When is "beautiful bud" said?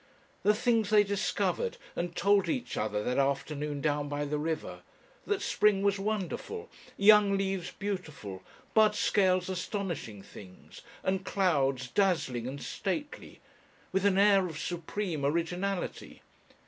7.69-8.95